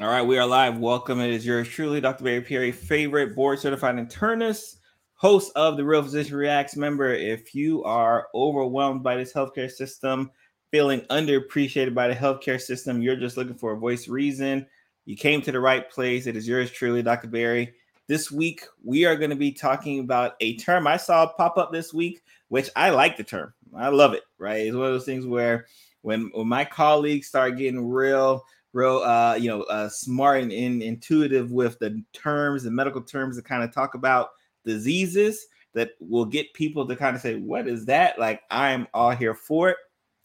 [0.00, 0.78] All right, we are live.
[0.78, 1.18] Welcome.
[1.20, 2.22] It is yours truly, Dr.
[2.22, 4.76] Barry Pierre, favorite board certified internist,
[5.14, 6.76] host of the Real Physician Reacts.
[6.76, 10.30] Member, if you are overwhelmed by this healthcare system,
[10.70, 14.64] feeling underappreciated by the healthcare system, you're just looking for a voice reason,
[15.04, 16.28] you came to the right place.
[16.28, 17.26] It is yours truly, Dr.
[17.26, 17.74] Barry.
[18.06, 21.72] This week, we are going to be talking about a term I saw pop up
[21.72, 23.52] this week, which I like the term.
[23.76, 24.64] I love it, right?
[24.64, 25.66] It's one of those things where
[26.02, 30.82] when, when my colleagues start getting real real uh you know uh smart and, and
[30.82, 34.28] intuitive with the terms and medical terms to kind of talk about
[34.64, 38.18] diseases that will get people to kind of say what is that?
[38.18, 39.76] Like i'm all here for it.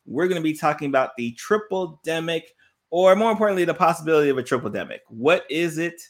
[0.06, 2.44] We're going to be talking about the triple demic
[2.90, 6.02] or more importantly the possibility of a triple demic what is it?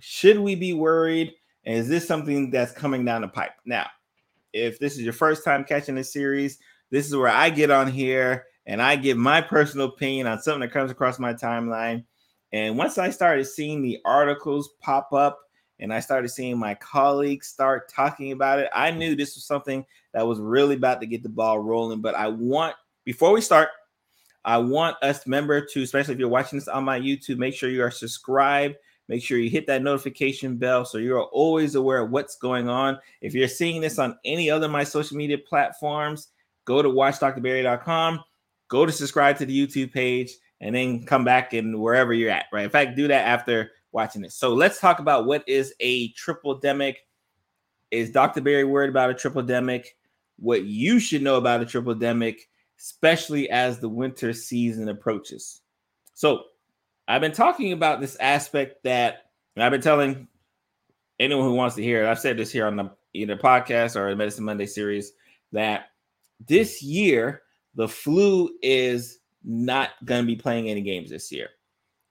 [0.00, 1.32] Should we be worried?
[1.64, 3.52] And is this something that's coming down the pipe?
[3.64, 3.86] Now
[4.54, 6.58] if this is your first time catching this series
[6.90, 10.60] this is where i get on here and I give my personal opinion on something
[10.60, 12.04] that comes across my timeline.
[12.52, 15.40] And once I started seeing the articles pop up
[15.80, 19.84] and I started seeing my colleagues start talking about it, I knew this was something
[20.12, 22.00] that was really about to get the ball rolling.
[22.00, 23.70] But I want, before we start,
[24.44, 27.70] I want us, member, to, especially if you're watching this on my YouTube, make sure
[27.70, 28.76] you are subscribed.
[29.08, 32.98] Make sure you hit that notification bell so you're always aware of what's going on.
[33.20, 36.28] If you're seeing this on any other my social media platforms,
[36.64, 38.20] go to watchdrbarry.com
[38.74, 42.46] go to subscribe to the YouTube page and then come back and wherever you're at,
[42.52, 42.64] right?
[42.64, 44.34] In fact, do that after watching this.
[44.34, 46.96] So let's talk about what is a triple demic.
[47.92, 48.40] Is Dr.
[48.40, 49.86] Barry worried about a triple demic?
[50.40, 52.40] What you should know about a triple demic,
[52.80, 55.60] especially as the winter season approaches.
[56.14, 56.42] So
[57.06, 60.26] I've been talking about this aspect that I've been telling
[61.20, 62.08] anyone who wants to hear it.
[62.08, 65.12] I've said this here on the either podcast or the Medicine Monday series
[65.52, 65.90] that
[66.44, 67.43] this year
[67.74, 71.50] the flu is not going to be playing any games this year.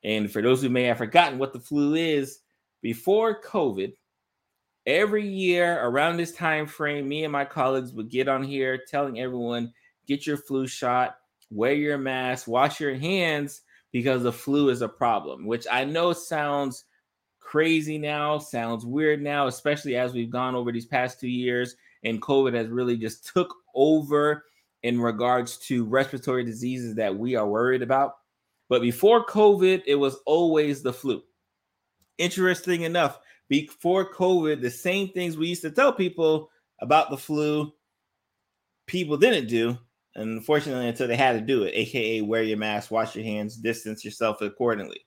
[0.03, 2.39] And for those who may have forgotten what the flu is,
[2.81, 3.93] before COVID,
[4.85, 9.19] every year around this time frame, me and my colleagues would get on here telling
[9.19, 9.71] everyone,
[10.05, 11.15] get your flu shot,
[11.49, 13.61] wear your mask, wash your hands
[13.93, 16.85] because the flu is a problem, which I know sounds
[17.39, 22.21] crazy now, sounds weird now, especially as we've gone over these past two years and
[22.21, 24.43] COVID has really just took over
[24.83, 28.13] in regards to respiratory diseases that we are worried about.
[28.69, 31.23] But before COVID, it was always the flu.
[32.17, 36.49] Interesting enough, before COVID, the same things we used to tell people
[36.81, 37.73] about the flu,
[38.87, 39.77] people didn't do.
[40.15, 44.05] Unfortunately, until they had to do it, aka wear your mask, wash your hands, distance
[44.05, 45.05] yourself accordingly.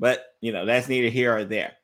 [0.00, 1.74] But you know, that's neither here or there.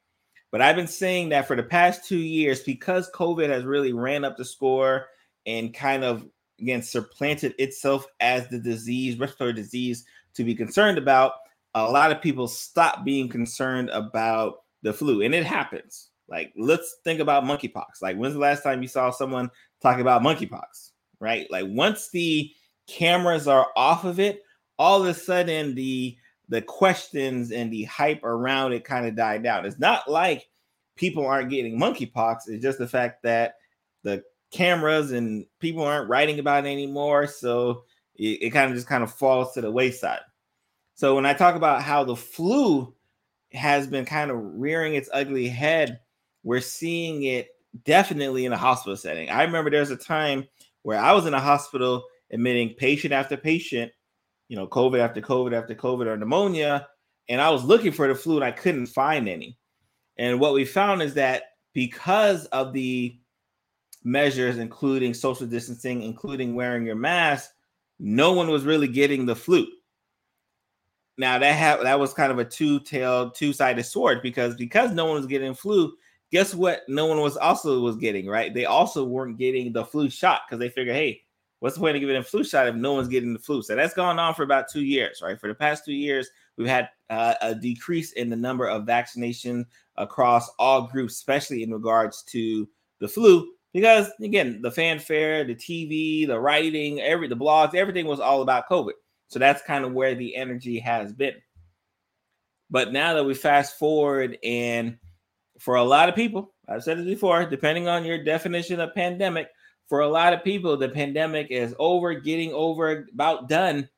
[0.51, 4.25] But I've been saying that for the past two years, because COVID has really ran
[4.25, 5.07] up the score
[5.47, 6.27] and kind of
[6.61, 10.05] again supplanted itself as the disease, respiratory disease
[10.35, 11.33] to be concerned about,
[11.75, 15.23] a lot of people stop being concerned about the flu.
[15.23, 16.11] And it happens.
[16.29, 18.03] Like, let's think about monkeypox.
[18.03, 20.91] Like, when's the last time you saw someone talk about monkeypox?
[21.21, 21.51] Right?
[21.51, 22.51] Like, once the
[22.87, 24.43] cameras are off of it,
[24.79, 26.17] all of a sudden the
[26.49, 29.67] the questions and the hype around it kind of died down.
[29.67, 30.49] It's not like
[30.97, 32.49] people aren't getting monkeypox.
[32.49, 33.57] It's just the fact that
[34.51, 37.27] cameras and people aren't writing about it anymore.
[37.27, 40.21] So it, it kind of just kind of falls to the wayside.
[40.95, 42.95] So when I talk about how the flu
[43.53, 46.01] has been kind of rearing its ugly head,
[46.43, 47.49] we're seeing it
[47.85, 49.31] definitely in a hospital setting.
[49.31, 50.47] I remember there was a time
[50.83, 53.93] where I was in a hospital admitting patient after patient,
[54.49, 56.89] you know, COVID after COVID after COVID or pneumonia,
[57.29, 59.59] and I was looking for the flu and I couldn't find any.
[60.17, 61.43] And what we found is that
[61.75, 63.17] because of the
[64.05, 67.51] measures, including social distancing, including wearing your mask,
[67.99, 69.67] no one was really getting the flu.
[71.17, 75.17] Now that ha- that was kind of a two-tailed, two-sided sword because because no one
[75.17, 75.93] was getting flu,
[76.31, 76.83] guess what?
[76.89, 78.55] No one was also was getting right.
[78.55, 81.23] They also weren't getting the flu shot because they figure, hey,
[81.59, 83.63] what's the point of giving a flu shot if no one's getting the flu?
[83.63, 85.41] So that's gone on for about two years, right?
[85.41, 89.67] For the past two years, we've had uh, a decrease in the number of vaccination
[89.97, 92.69] across all groups, especially in regards to
[93.01, 98.21] the flu because again, the fanfare, the TV, the writing, every the blogs, everything was
[98.21, 98.93] all about COVID.
[99.29, 101.35] So that's kind of where the energy has been.
[102.71, 104.99] But now that we fast forward, and
[105.59, 109.49] for a lot of people, I've said this before, depending on your definition of pandemic,
[109.89, 113.89] for a lot of people, the pandemic is over, getting over, about done.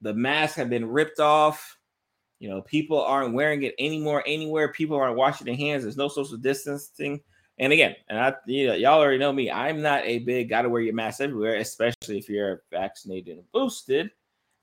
[0.00, 1.76] The masks have been ripped off.
[2.38, 4.72] You know, people aren't wearing it anymore anywhere.
[4.72, 5.82] People aren't washing their hands.
[5.82, 7.20] There's no social distancing.
[7.60, 9.50] And again, and I, you know, y'all already know me.
[9.50, 14.10] I'm not a big gotta wear your mask everywhere, especially if you're vaccinated and boosted.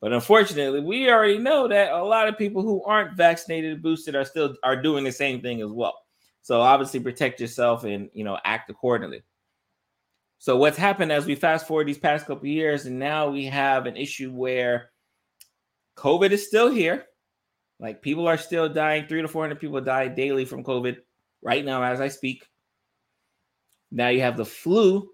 [0.01, 4.15] But unfortunately, we already know that a lot of people who aren't vaccinated and boosted
[4.15, 5.93] are still are doing the same thing as well.
[6.41, 9.21] So obviously protect yourself and you know act accordingly.
[10.39, 13.85] So what's happened as we fast forward these past couple years, and now we have
[13.85, 14.89] an issue where
[15.97, 17.05] COVID is still here.
[17.79, 19.05] Like people are still dying.
[19.05, 20.97] Three to four hundred people die daily from COVID
[21.43, 22.47] right now as I speak.
[23.91, 25.09] Now you have the flu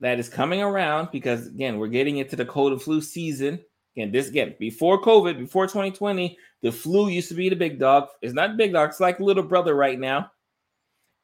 [0.00, 3.60] that is coming around because again we're getting into the cold and flu season
[3.96, 8.08] Again, this again before COVID, before 2020, the flu used to be the big dog.
[8.22, 10.30] It's not big dog, it's like little brother right now.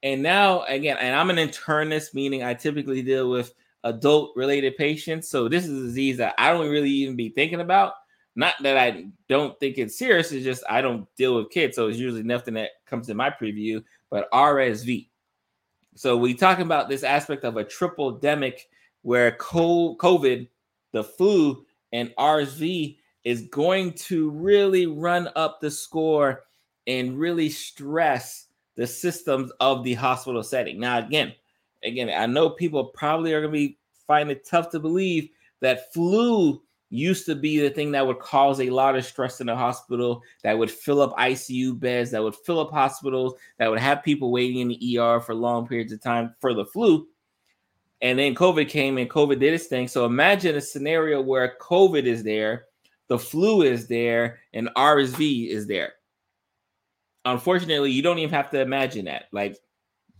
[0.02, 5.28] And now, again, and I'm an internist, meaning I typically deal with adult related patients.
[5.28, 7.94] So this is a disease that I don't really even be thinking about.
[8.36, 11.74] Not that I don't think it's serious, it's just I don't deal with kids.
[11.74, 15.08] So it's usually nothing that comes in my preview, but RSV.
[15.98, 18.60] So we talking about this aspect of a triple demic
[19.02, 20.48] where COVID,
[20.92, 26.44] the flu, and RSV is going to really run up the score
[26.86, 28.46] and really stress
[28.76, 30.78] the systems of the hospital setting.
[30.78, 31.34] Now, again,
[31.82, 35.30] again, I know people probably are going to be finding it tough to believe
[35.62, 39.46] that flu used to be the thing that would cause a lot of stress in
[39.46, 43.78] the hospital, that would fill up ICU beds, that would fill up hospitals, that would
[43.78, 47.06] have people waiting in the ER for long periods of time for the flu.
[48.00, 49.88] And then COVID came and COVID did its thing.
[49.88, 52.66] So imagine a scenario where COVID is there,
[53.08, 55.94] the flu is there, and RSV is there.
[57.24, 59.24] Unfortunately, you don't even have to imagine that.
[59.32, 59.58] Like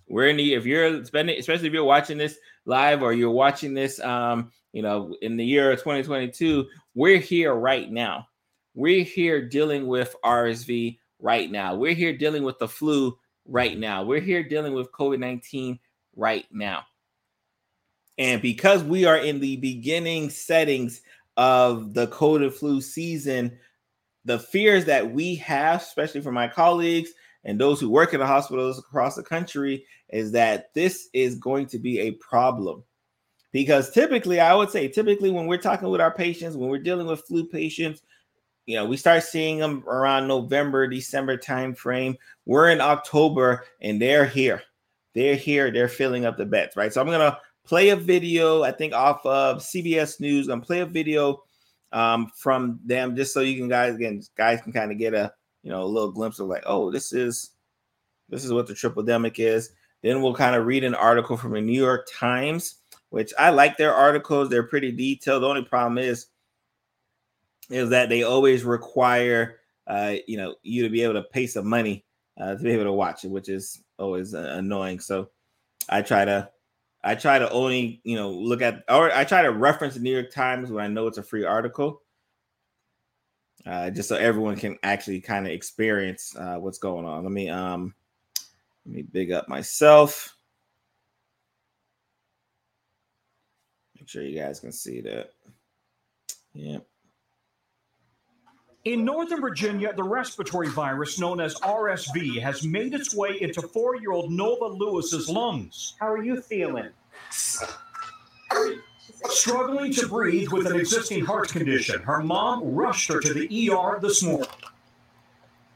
[0.09, 3.75] we're in the if you're spending, especially if you're watching this live or you're watching
[3.75, 8.29] this um, you know, in the year of 2022, we're here right now.
[8.75, 11.75] We're here dealing with RSV right now.
[11.75, 14.05] We're here dealing with the flu right now.
[14.05, 15.79] We're here dealing with COVID-19
[16.17, 16.85] right now.
[18.19, 21.03] And because we are in the beginning settings
[21.37, 23.59] of the and flu season,
[24.25, 27.11] the fears that we have, especially for my colleagues
[27.49, 31.65] and those who work in the hospitals across the country, is that this is going
[31.69, 32.85] to be a problem.
[33.53, 37.07] Because typically, I would say, typically, when we're talking with our patients, when we're dealing
[37.07, 38.03] with flu patients,
[38.67, 42.19] you know, we start seeing them around November, December time frame.
[42.45, 44.63] We're in October and they're here.
[45.15, 45.71] They're here.
[45.71, 46.93] They're filling up the beds, right?
[46.93, 50.49] So I'm gonna play a video, I think off of CBS News.
[50.49, 51.43] I'm play a video
[51.93, 55.33] um, from them just so you can guys again guys can kind of get a
[55.63, 57.51] you know a little glimpse of like, oh, this is
[58.29, 59.71] this is what the triple demic is.
[60.03, 62.77] Then we'll kind of read an article from the New York Times,
[63.11, 64.49] which I like their articles.
[64.49, 65.43] They're pretty detailed.
[65.43, 66.27] The only problem is
[67.71, 71.67] is that they always require uh, you know you to be able to pay some
[71.67, 72.05] money
[72.41, 75.01] uh, to be able to watch it, which is always uh, annoying.
[75.01, 75.31] So
[75.89, 76.51] I try to
[77.03, 80.13] I try to only, you know, look at or I try to reference the New
[80.13, 82.03] York Times when I know it's a free article.
[83.67, 87.23] Uh, just so everyone can actually kind of experience uh, what's going on.
[87.23, 87.95] Let me um
[88.87, 90.35] let me big up myself.
[93.97, 95.31] Make sure you guys can see that.
[96.55, 96.87] Yep.
[98.85, 103.97] In Northern Virginia, the respiratory virus known as RSV has made its way into four
[103.97, 105.95] year old Nova Lewis's lungs.
[106.01, 106.89] How are you feeling?
[109.31, 113.99] Struggling to breathe with an existing heart condition, her mom rushed her to the ER
[114.01, 114.49] this morning.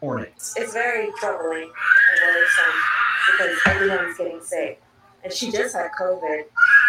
[0.02, 2.74] It's very troubling and worrisome
[3.30, 4.82] because everyone's getting sick.
[5.24, 6.42] And she just had COVID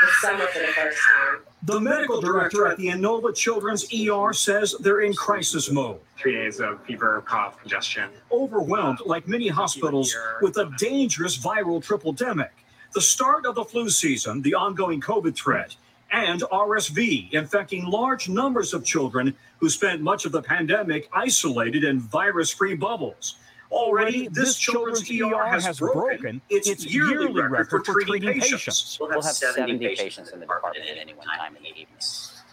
[0.04, 1.40] this summer for the first time.
[1.64, 6.00] The medical director at the Inova Children's ER says they're in crisis mode.
[6.18, 8.10] Three days of fever, cough, congestion.
[8.32, 12.50] Overwhelmed, like many hospitals, with a dangerous viral triple demic.
[12.94, 15.76] The start of the flu season, the ongoing COVID threat,
[16.14, 22.00] and RSV infecting large numbers of children who spent much of the pandemic isolated in
[22.00, 23.38] virus free bubbles.
[23.72, 29.00] Already, this children's ER has broken its yearly record for treating patients.
[29.02, 31.88] We'll have 70 patients in the department at any one time in the evening.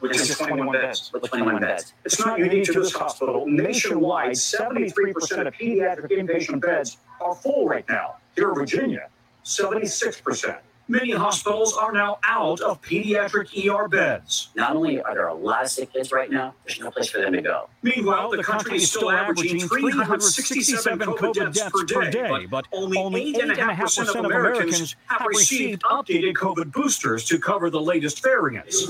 [0.01, 1.11] Which is 21 beds.
[1.13, 1.93] With 21 beds.
[2.07, 3.47] It's not unique to this hospital.
[3.47, 8.17] Nationwide, 73% of pediatric inpatient beds are full right now.
[8.35, 9.11] Here in Virginia,
[9.45, 10.59] 76%.
[10.91, 14.49] Many hospitals are now out of pediatric ER beds.
[14.57, 17.19] Not only are there a lot of sick kids right now, there's no place for
[17.21, 17.71] them to go.
[17.83, 24.25] Meanwhile, the country is still averaging 367 COVID deaths per day, but only 8.5% of
[24.25, 28.87] Americans have received updated COVID boosters to cover the latest variants.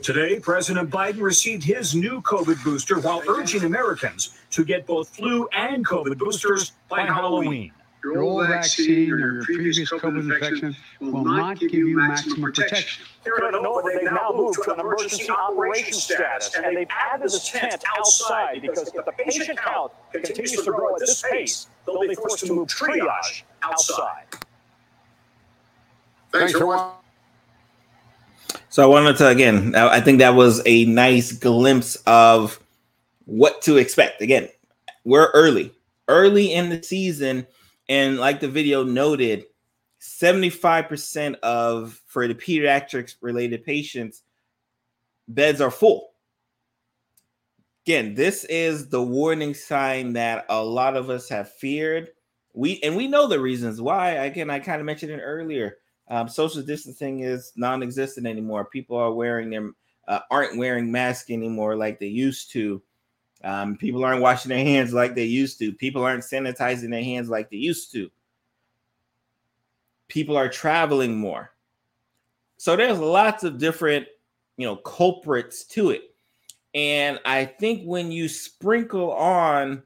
[0.00, 5.46] Today, President Biden received his new COVID booster while urging Americans to get both flu
[5.52, 7.70] and COVID boosters by Halloween.
[8.04, 13.04] Your old vaccine or your previous COVID infection will not give you maximum protection.
[13.24, 17.50] Here at Inova, they've now moved to an emergency operations status, and they've added this
[17.50, 22.14] tent outside because if the patient count continues to grow at this pace, they'll be
[22.14, 24.26] forced to move triage outside.
[26.30, 26.98] Thanks for watching.
[28.68, 29.74] So I wanted to again.
[29.74, 32.60] I I think that was a nice glimpse of
[33.24, 34.20] what to expect.
[34.20, 34.48] Again,
[35.04, 35.72] we're early,
[36.08, 37.46] early in the season,
[37.88, 39.46] and like the video noted,
[39.98, 44.22] seventy-five percent of for the pediatrics related patients,
[45.28, 46.10] beds are full.
[47.86, 52.10] Again, this is the warning sign that a lot of us have feared.
[52.54, 54.12] We and we know the reasons why.
[54.12, 58.66] Again, I kind of mentioned it earlier um, social distancing is non-existent anymore.
[58.66, 59.74] People are wearing them
[60.08, 62.82] uh, aren't wearing masks anymore like they used to.
[63.44, 65.72] Um, people aren't washing their hands like they used to.
[65.72, 68.10] People aren't sanitizing their hands like they used to.
[70.08, 71.50] People are traveling more.
[72.56, 74.06] So there's lots of different,
[74.56, 76.02] you know, culprits to it.
[76.74, 79.82] And I think when you sprinkle on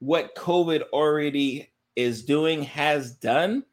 [0.00, 3.64] what COVID already is doing, has done,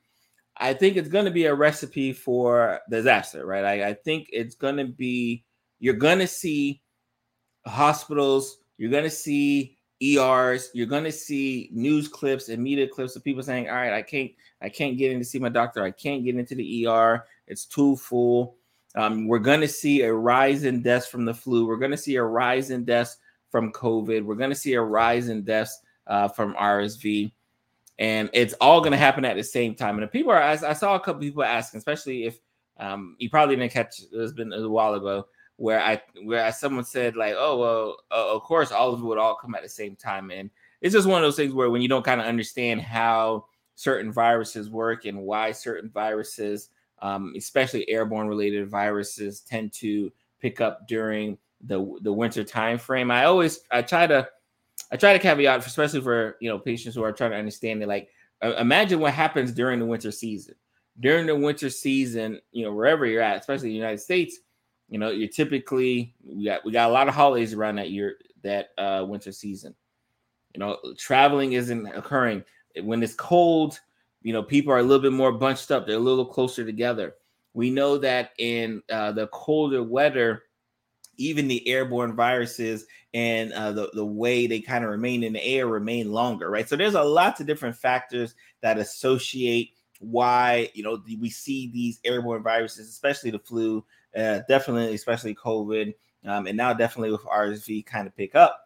[0.58, 3.66] I think it's going to be a recipe for disaster, right?
[3.66, 5.44] I, I think it's going to be,
[5.80, 6.82] you're going to see
[7.68, 13.16] hospitals, you're going to see ERs, you're going to see news clips and media clips
[13.16, 15.84] of people saying, "All right, I can't, I can't get in to see my doctor.
[15.84, 17.26] I can't get into the ER.
[17.48, 18.58] It's too full."
[18.96, 21.68] Um, we're going to see a rise in deaths from the flu.
[21.68, 23.18] We're going to see a rise in deaths
[23.50, 24.24] from COVID.
[24.24, 27.32] We're going to see a rise in deaths uh, from RSV
[28.00, 29.98] and it's all going to happen at the same time.
[30.00, 32.40] And people are, I, I saw a couple people asking, especially if
[32.78, 34.02] um, you probably didn't catch.
[34.12, 35.28] It's been a while ago
[35.58, 39.18] where I where someone said like, oh well, uh, of course all of it would
[39.18, 40.50] all come at the same time, and
[40.82, 43.46] it's just one of those things where when you don't kind of understand how
[43.76, 46.70] certain viruses work and why certain viruses,
[47.02, 53.12] um, especially airborne related viruses, tend to pick up during the the winter time frame.
[53.12, 54.28] I always I try to
[54.92, 57.88] I try to caveat, especially for you know patients who are trying to understand it.
[57.88, 58.10] Like,
[58.42, 60.56] uh, imagine what happens during the winter season.
[61.00, 64.40] During the winter season, you know, wherever you're at, especially the United States,
[64.90, 68.18] you know, you're typically we got we got a lot of holidays around that year
[68.44, 69.76] that uh, winter season.
[70.54, 72.44] You know, traveling isn't occurring
[72.82, 73.80] when it's cold.
[74.22, 75.86] You know, people are a little bit more bunched up.
[75.86, 77.16] They're a little closer together.
[77.54, 80.44] We know that in uh, the colder weather,
[81.18, 85.44] even the airborne viruses and uh, the, the way they kind of remain in the
[85.44, 86.68] air remain longer, right?
[86.68, 92.00] So there's a lots of different factors that associate why you know we see these
[92.04, 93.84] airborne viruses, especially the flu,
[94.16, 95.94] uh, definitely, especially COVID,
[96.26, 98.60] um, and now definitely with RSV kind of pick up.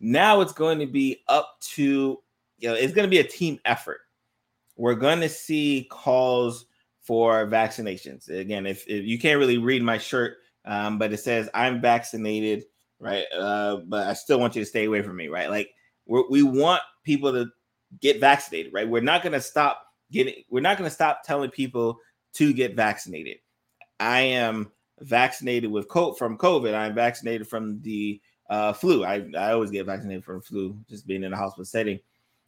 [0.00, 2.22] Now it's going to be up to
[2.58, 4.00] you know it's going to be a team effort.
[4.76, 6.66] We're going to see calls
[7.00, 8.28] for vaccinations.
[8.28, 10.36] Again, if, if you can't really read my shirt
[10.68, 12.64] um, but it says I'm vaccinated,
[13.00, 13.24] right?
[13.36, 15.50] Uh, but I still want you to stay away from me, right?
[15.50, 15.70] Like
[16.06, 17.46] we we want people to
[18.00, 18.88] get vaccinated, right?
[18.88, 19.82] We're not going to stop
[20.12, 20.44] getting.
[20.50, 21.98] We're not going to stop telling people
[22.34, 23.38] to get vaccinated.
[24.00, 26.74] I am vaccinated with from COVID.
[26.74, 29.04] I'm vaccinated from the uh, flu.
[29.04, 32.00] I, I always get vaccinated from flu, just being in a hospital setting.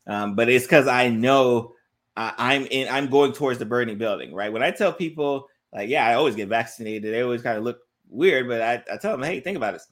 [0.06, 1.74] Um, but it's because I know
[2.16, 2.88] I, I'm in.
[2.88, 4.52] I'm going towards the burning building, right?
[4.52, 7.78] When I tell people like, yeah, I always get vaccinated, they always kind of look
[8.08, 9.86] weird, but I, I tell them, hey, think about this.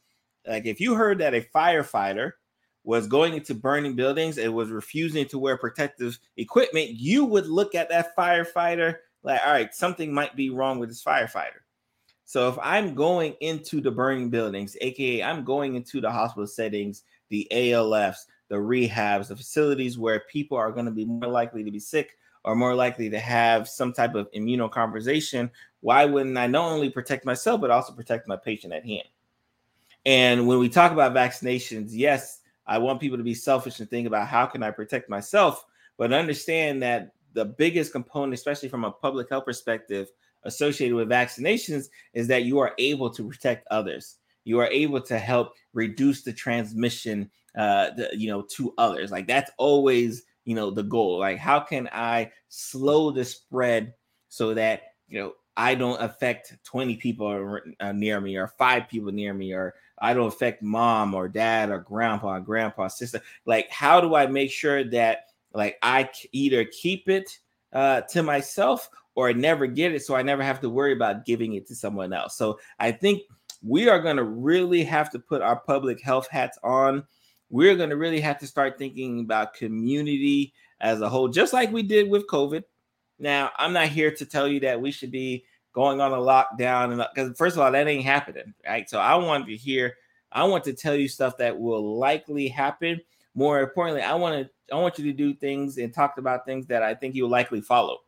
[0.47, 2.33] Like if you heard that a firefighter
[2.85, 7.75] was going into burning buildings and was refusing to wear protective equipment, you would look
[7.75, 11.61] at that firefighter like, all right, something might be wrong with this firefighter.
[12.25, 17.05] So if I'm going into the burning buildings, aka I'm going into the hospital settings,
[17.31, 21.71] the ALFs, the rehabs, the facilities where people are going to be more likely to
[21.71, 26.73] be sick or more likely to have some type of immunocompromisation why wouldn't I not
[26.73, 29.09] only protect myself, but also protect my patient at hand?
[30.05, 34.07] And when we talk about vaccinations, yes, I want people to be selfish and think
[34.07, 35.65] about how can I protect myself,
[35.97, 40.09] but understand that the biggest component, especially from a public health perspective,
[40.45, 44.17] associated with vaccinations is that you are able to protect others.
[44.45, 49.11] You are able to help reduce the transmission, uh, the, you know, to others.
[49.11, 51.19] Like that's always, you know, the goal.
[51.19, 53.95] Like how can I slow the spread
[54.29, 59.11] so that you know I don't affect 20 people uh, near me or five people
[59.11, 64.01] near me or I don't affect mom or dad or grandpa grandpa sister like how
[64.01, 67.39] do I make sure that like I either keep it
[67.73, 71.27] uh, to myself or I never get it so I never have to worry about
[71.27, 73.23] giving it to someone else so I think
[73.63, 77.05] we are going to really have to put our public health hats on
[77.51, 81.73] we're going to really have to start thinking about community as a whole, just like
[81.73, 82.63] we did with COVID.
[83.19, 87.07] Now, I'm not here to tell you that we should be going on a lockdown,
[87.15, 88.89] because first of all, that ain't happening, right?
[88.89, 89.95] So I want to hear,
[90.31, 93.01] I want to tell you stuff that will likely happen.
[93.39, 96.67] More importantly, I want to, I want you to do things and talk about things
[96.67, 97.99] that I think you'll likely follow.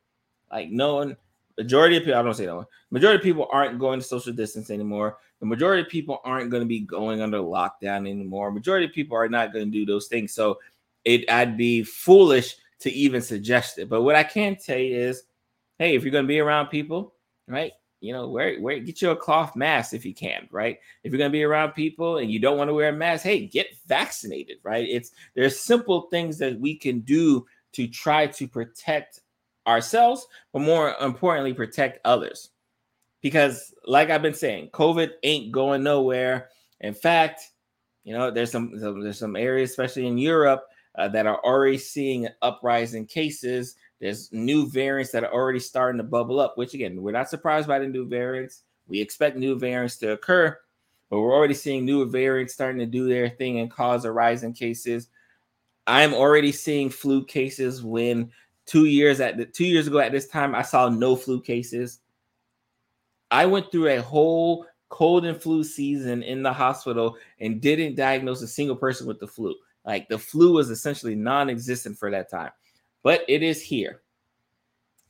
[0.51, 1.17] Like knowing
[1.57, 4.33] majority of people, I don't say that one, majority of people aren't going to social
[4.33, 5.19] distance anymore.
[5.39, 8.51] The majority of people aren't going to be going under lockdown anymore.
[8.51, 10.35] Majority of people are not going to do those things.
[10.35, 10.59] So
[11.05, 13.89] it I'd be foolish to even suggest it.
[13.89, 15.23] But what I can tell you is,
[15.79, 17.15] hey, if you're going to be around people,
[17.47, 17.71] right?
[18.01, 20.79] You know, wear, wear get you a cloth mask if you can, right?
[21.05, 23.47] If you're to be around people and you don't want to wear a mask, hey,
[23.47, 24.89] get vaccinated, right?
[24.89, 29.21] It's there's simple things that we can do to try to protect
[29.67, 32.51] ourselves, but more importantly, protect others.
[33.21, 36.49] Because, like I've been saying, COVID ain't going nowhere.
[36.81, 37.51] In fact,
[38.05, 40.65] you know, there's some there's some areas, especially in Europe,
[40.97, 43.77] uh, that are already seeing an uprise in cases.
[44.01, 47.69] There's new variants that are already starting to bubble up, which again, we're not surprised
[47.69, 48.63] by the new variants.
[48.89, 50.59] We expect new variants to occur,
[51.11, 54.43] but we're already seeing new variants starting to do their thing and cause a rise
[54.43, 55.09] in cases.
[55.87, 58.31] I'm already seeing flu cases when
[58.65, 62.01] two years at the two years ago at this time, I saw no flu cases.
[63.31, 68.43] I went through a whole cold and flu season in the hospital and didn't diagnose
[68.43, 69.55] a single person with the flu.
[69.85, 72.51] Like the flu was essentially non-existent for that time,
[73.03, 74.03] but it is here.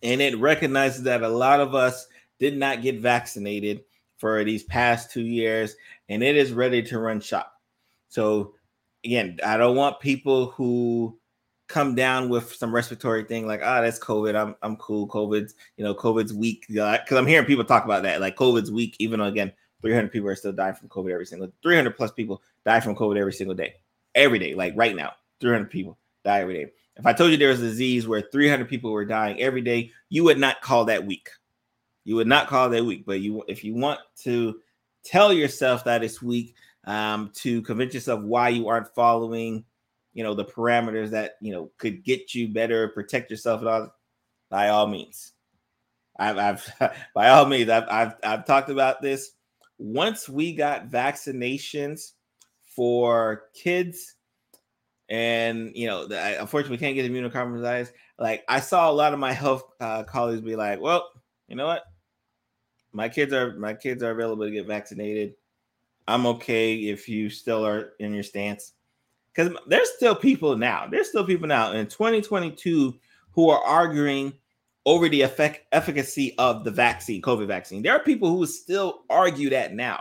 [0.02, 2.06] And it recognizes that a lot of us
[2.38, 3.82] did not get vaccinated
[4.16, 5.76] for these past two years,
[6.08, 7.54] and it is ready to run shop.
[8.08, 8.54] So
[9.04, 11.18] again, I don't want people who
[11.70, 15.84] come down with some respiratory thing like ah that's covid i'm i'm cool covid's you
[15.84, 19.26] know covid's weak because i'm hearing people talk about that like covid's weak even though
[19.26, 22.96] again 300 people are still dying from covid every single 300 plus people die from
[22.96, 23.72] covid every single day
[24.16, 27.48] every day like right now 300 people die every day if i told you there
[27.48, 31.04] was a disease where 300 people were dying every day you would not call that
[31.04, 31.28] weak
[32.04, 34.60] you would not call that weak but you if you want to
[35.04, 36.54] tell yourself that it's weak
[36.84, 39.64] um, to convince yourself why you aren't following
[40.12, 43.94] you know the parameters that you know could get you better, protect yourself, and all.
[44.48, 45.32] By all means,
[46.18, 49.32] I've, I've by all means, I've, I've I've talked about this.
[49.78, 52.12] Once we got vaccinations
[52.62, 54.16] for kids,
[55.10, 57.92] and you know, the, unfortunately, we can't get immunocompromised.
[58.18, 61.08] Like I saw a lot of my health uh, colleagues be like, "Well,
[61.48, 61.82] you know what?
[62.92, 65.34] My kids are my kids are available to get vaccinated.
[66.08, 68.72] I'm okay if you still are in your stance."
[69.32, 72.98] because there's still people now, there's still people now in 2022
[73.32, 74.32] who are arguing
[74.86, 77.82] over the effect efficacy of the vaccine, COVID vaccine.
[77.82, 80.00] There are people who still argue that now.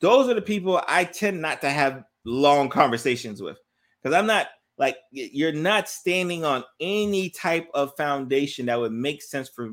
[0.00, 3.58] Those are the people I tend not to have long conversations with
[4.02, 9.22] because I'm not like you're not standing on any type of foundation that would make
[9.22, 9.70] sense for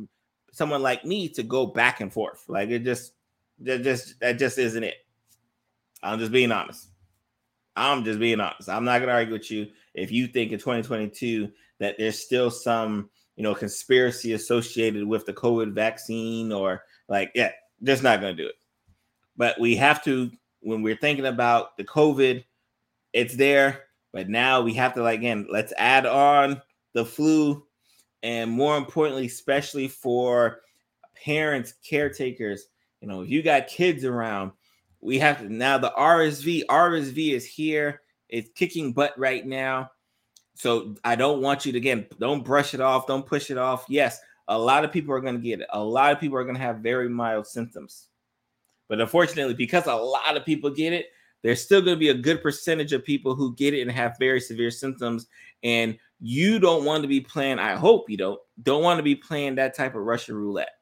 [0.52, 2.44] someone like me to go back and forth.
[2.48, 3.14] Like it just
[3.60, 4.96] that just that just isn't it.
[6.04, 6.90] I'm just being honest.
[7.76, 8.70] I'm just being honest.
[8.70, 13.10] I'm not gonna argue with you if you think in 2022 that there's still some
[13.36, 17.52] you know conspiracy associated with the COVID vaccine or like yeah,
[17.84, 18.56] just not gonna do it.
[19.38, 20.30] But we have to
[20.62, 22.44] when we're thinking about the COVID,
[23.14, 23.86] it's there.
[24.12, 26.62] But now we have to like again, let's add on
[26.94, 27.66] the flu,
[28.24, 30.62] and more importantly, especially for
[31.24, 32.68] parents, caretakers.
[33.02, 34.52] You know, if you got kids around,
[35.02, 36.66] we have to now the RSV.
[36.66, 38.02] RSV is here.
[38.28, 39.92] It's kicking butt right now.
[40.56, 43.86] So I don't want you to again, don't brush it off, don't push it off.
[43.88, 44.20] Yes,
[44.50, 45.68] a lot of people are going to get it.
[45.72, 48.08] A lot of people are going to have very mild symptoms.
[48.90, 52.14] But unfortunately, because a lot of people get it, there's still going to be a
[52.14, 55.28] good percentage of people who get it and have very severe symptoms.
[55.64, 59.16] And you don't want to be playing, I hope you don't, don't want to be
[59.16, 60.74] playing that type of Russian roulette,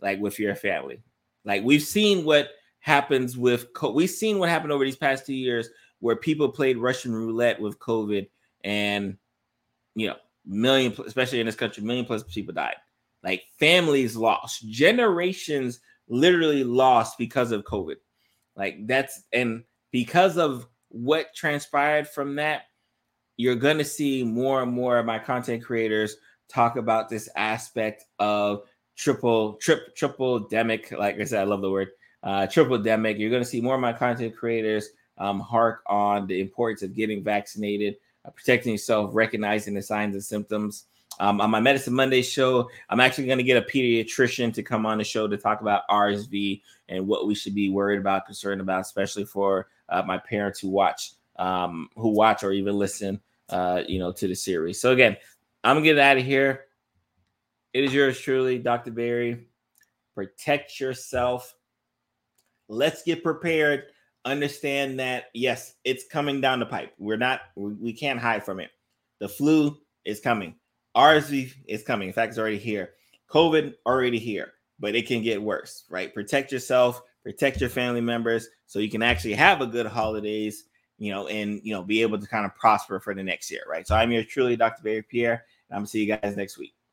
[0.00, 1.02] like with your family.
[1.44, 5.68] Like we've seen what happens with we've seen what happened over these past two years
[6.00, 8.28] where people played Russian roulette with COVID
[8.64, 9.16] and
[9.94, 12.76] you know million especially in this country million plus people died
[13.22, 17.96] like families lost generations literally lost because of COVID
[18.56, 22.62] like that's and because of what transpired from that
[23.36, 26.16] you're going to see more and more of my content creators
[26.48, 28.62] talk about this aspect of
[28.96, 31.88] triple trip triple demic like i said i love the word
[32.22, 33.18] uh, triple demic.
[33.18, 36.94] You're going to see more of my content creators um, hark on the importance of
[36.94, 40.86] getting vaccinated, uh, protecting yourself, recognizing the signs and symptoms.
[41.20, 44.86] Um, on my Medicine Monday show, I'm actually going to get a pediatrician to come
[44.86, 48.60] on the show to talk about RSV and what we should be worried about, concerned
[48.60, 53.82] about, especially for uh, my parents who watch um, who watch or even listen, uh,
[53.86, 54.80] you know, to the series.
[54.80, 55.16] So again,
[55.64, 56.64] I'm gonna get out of here.
[57.72, 58.90] It is yours truly, Dr.
[58.90, 59.46] Barry.
[60.14, 61.54] Protect yourself.
[62.68, 63.84] Let's get prepared.
[64.24, 66.92] Understand that yes, it's coming down the pipe.
[66.98, 68.70] We're not, we, we can't hide from it.
[69.20, 70.54] The flu is coming.
[70.98, 72.08] RSV is coming.
[72.08, 72.90] In fact, it's already here.
[73.30, 76.12] COVID already here, but it can get worse, right?
[76.12, 80.64] Protect yourself, protect your family members so you can actually have a good holidays,
[80.98, 83.62] you know, and you know, be able to kind of prosper for the next year,
[83.68, 83.86] right?
[83.86, 84.82] So I'm your truly Dr.
[84.82, 86.74] Barry Pierre, and I'm gonna see you guys next week.